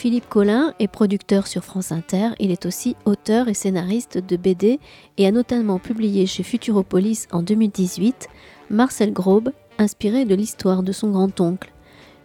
Philippe 0.00 0.30
Collin 0.30 0.72
est 0.78 0.88
producteur 0.88 1.46
sur 1.46 1.62
France 1.62 1.92
Inter, 1.92 2.30
il 2.38 2.50
est 2.50 2.64
aussi 2.64 2.96
auteur 3.04 3.48
et 3.48 3.54
scénariste 3.54 4.16
de 4.16 4.36
BD 4.38 4.80
et 5.18 5.26
a 5.26 5.30
notamment 5.30 5.78
publié 5.78 6.24
chez 6.24 6.42
Futuropolis 6.42 7.28
en 7.32 7.42
2018 7.42 8.30
Marcel 8.70 9.12
Grobe, 9.12 9.52
inspiré 9.76 10.24
de 10.24 10.34
l'histoire 10.34 10.82
de 10.82 10.92
son 10.92 11.10
grand-oncle. 11.10 11.70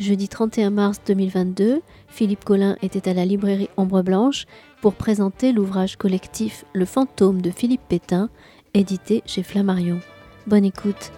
Jeudi 0.00 0.26
31 0.26 0.70
mars 0.70 1.00
2022, 1.06 1.80
Philippe 2.08 2.44
Collin 2.44 2.76
était 2.82 3.08
à 3.08 3.14
la 3.14 3.24
librairie 3.24 3.70
Ombre 3.76 4.02
Blanche 4.02 4.46
pour 4.80 4.94
présenter 4.94 5.52
l'ouvrage 5.52 5.94
collectif 5.94 6.64
Le 6.72 6.84
fantôme 6.84 7.40
de 7.40 7.52
Philippe 7.52 7.86
Pétain, 7.88 8.30
édité 8.74 9.22
chez 9.26 9.44
Flammarion. 9.44 10.00
Bonne 10.48 10.64
écoute. 10.64 11.12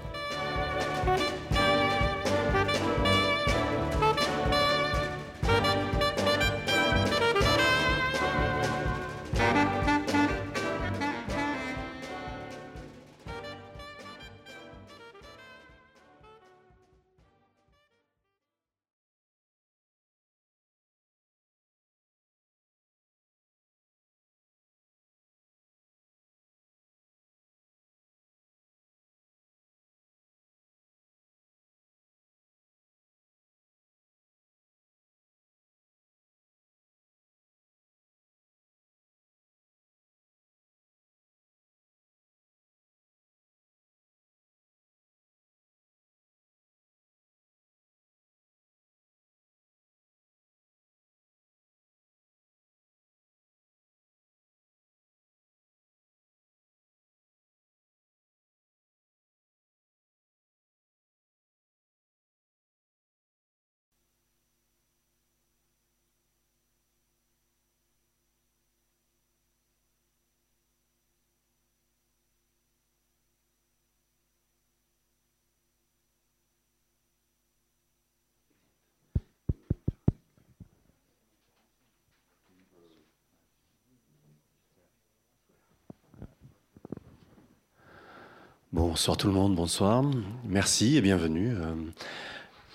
Bonsoir 88.73 89.19
tout 89.19 89.27
le 89.27 89.35
monde, 89.35 89.55
bonsoir. 89.55 90.03
Merci 90.47 90.97
et 90.97 91.03
bienvenue. 91.03 91.51
Euh, 91.51 91.75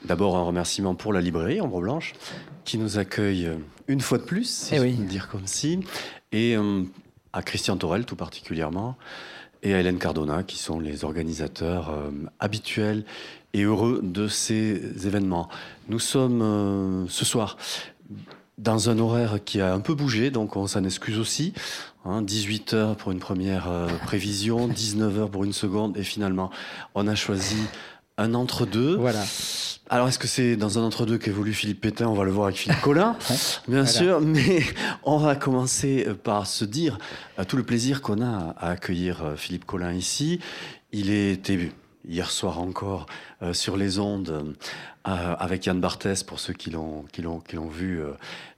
d'abord 0.06 0.38
un 0.38 0.44
remerciement 0.44 0.94
pour 0.94 1.12
la 1.12 1.22
librairie 1.22 1.60
Ombre 1.60 1.82
Blanche 1.82 2.14
qui 2.66 2.78
nous 2.78 3.00
accueille 3.00 3.48
euh, 3.48 3.56
une 3.88 4.00
fois 4.00 4.20
de 4.20 4.24
plus, 4.24 4.48
si 4.48 4.76
eh 4.76 4.78
je 4.78 5.02
dire 5.02 5.28
comme 5.28 5.48
si, 5.48 5.80
et 6.32 6.56
euh, 6.56 6.84
à 7.34 7.42
Christian 7.42 7.78
Torel 7.78 8.06
tout 8.06 8.16
particulièrement, 8.16 8.96
et 9.64 9.74
à 9.74 9.80
Hélène 9.80 9.98
Cardona 9.98 10.44
qui 10.44 10.60
sont 10.60 10.80
les 10.80 11.04
organisateurs 11.04 11.92
habituels 12.40 13.04
et 13.56 13.64
heureux 13.64 14.02
de 14.04 14.28
ces 14.28 15.08
événements. 15.08 15.50
Nous 15.90 15.98
sommes 15.98 17.08
ce 17.10 17.26
soir 17.26 17.58
dans 18.58 18.90
un 18.90 18.98
horaire 18.98 19.40
qui 19.44 19.62
a 19.62 19.74
un 19.74 19.80
peu 19.80 19.94
bougé, 19.94 20.32
donc 20.32 20.56
on 20.56 20.68
s'en 20.68 20.84
excuse 20.84 21.20
aussi. 21.20 21.54
18 22.06 22.74
hein, 22.74 22.78
heures 22.78 22.96
pour 22.96 23.12
une 23.12 23.20
première 23.20 23.70
euh, 23.70 23.88
prévision, 24.06 24.68
19 24.68 25.20
heures 25.20 25.30
pour 25.30 25.44
une 25.44 25.54
seconde, 25.54 25.98
et 25.98 26.04
finalement, 26.04 26.50
on 26.96 27.08
a 27.08 27.16
choisi 27.16 27.58
un 28.18 28.34
entre-deux. 28.34 28.96
Voilà. 28.96 29.24
Alors, 29.90 30.08
est-ce 30.08 30.20
que 30.20 30.28
c'est 30.28 30.56
dans 30.56 30.80
un 30.80 30.84
entre-deux 30.84 31.18
qu'évolue 31.18 31.54
Philippe 31.54 31.82
Pétain? 31.82 32.08
On 32.08 32.14
va 32.14 32.24
le 32.24 32.32
voir 32.32 32.48
avec 32.48 32.58
Philippe 32.58 32.82
Collin, 32.82 33.16
bien 33.68 33.86
sûr, 33.86 34.22
mais 34.22 34.64
on 35.04 35.18
va 35.18 35.36
commencer 35.36 36.06
euh, 36.08 36.14
par 36.14 36.48
se 36.48 36.66
dire 36.66 36.98
euh, 37.40 37.44
tout 37.44 37.58
le 37.58 37.64
plaisir 37.64 38.02
qu'on 38.02 38.22
a 38.22 38.56
à 38.58 38.72
accueillir 38.72 39.34
Philippe 39.38 39.66
Collin 39.66 39.94
ici. 39.94 40.40
Il 40.92 41.12
était 41.12 41.70
hier 42.08 42.32
soir 42.32 42.60
encore 42.60 43.06
sur 43.54 43.78
les 43.78 44.00
ondes 44.00 44.56
avec 45.04 45.66
Yann 45.66 45.80
Barthès 45.80 46.24
pour 46.24 46.40
ceux 46.40 46.54
qui 46.54 46.70
l'ont 46.70 47.04
qui 47.12 47.22
l'ont 47.22 47.40
qui 47.40 47.56
l'ont 47.56 47.68
vu 47.68 48.02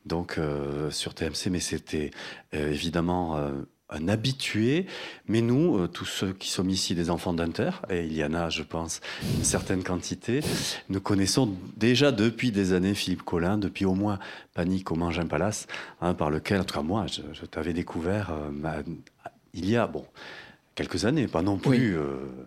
donc 0.10 0.38
euh, 0.38 0.92
sur 0.92 1.14
TMC, 1.14 1.50
mais 1.50 1.60
c'était 1.60 2.12
euh, 2.54 2.72
évidemment 2.72 3.38
euh, 3.38 3.52
un 3.90 4.08
habitué. 4.08 4.86
Mais 5.28 5.42
nous, 5.42 5.88
tous 5.88 6.06
ceux 6.06 6.34
qui 6.34 6.50
sommes 6.50 6.70
ici 6.70 6.96
des 6.96 7.10
enfants 7.10 7.34
d'Inter, 7.34 7.72
et 7.90 8.06
il 8.06 8.14
y 8.14 8.24
en 8.24 8.34
a, 8.34 8.50
je 8.50 8.64
pense, 8.64 9.02
une 9.38 9.44
certaine 9.44 9.84
quantité, 9.84 10.42
nous 10.90 11.00
connaissons 11.00 11.56
déjà 11.78 12.12
depuis 12.12 12.52
des 12.52 12.74
années 12.74 12.94
Philippe 12.94 13.24
Collin, 13.24 13.58
depuis 13.58 13.86
au 13.86 13.96
moins 13.96 14.20
Panique 14.54 14.92
au 14.92 14.96
Mangin 14.96 15.26
Palace, 15.26 15.68
hein, 16.02 16.14
par 16.14 16.30
lequel, 16.30 16.62
en 16.62 16.66
tout 16.66 16.76
cas 16.76 16.84
moi, 16.84 17.06
je, 17.08 17.46
t'avais 17.46 17.74
découvert 17.74 18.32
il 19.56 19.68
y 19.68 19.76
a, 19.76 19.88
bon, 19.88 20.06
quelques 20.76 21.06
années, 21.06 21.28
pas 21.28 21.42
non 21.42 21.58
plus 21.58 21.98